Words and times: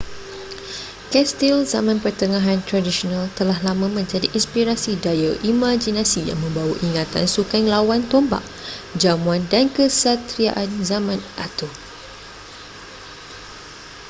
kastil 1.13 1.57
zaman 1.73 1.97
pertengahan 2.05 2.57
tradisional 2.69 3.25
telah 3.39 3.59
lama 3.67 3.85
menjadi 3.97 4.27
inspirasi 4.37 4.93
daya 5.05 5.31
imaginasi 5.51 6.21
yang 6.29 6.39
membawa 6.43 6.73
ingatan 6.89 7.25
sukan 7.35 7.63
lawan 7.73 8.01
tombak 8.11 8.41
jamuan 9.01 9.41
dan 9.51 9.65
kesatriaan 9.75 10.69
zaman 10.89 11.19
arthur 11.43 11.69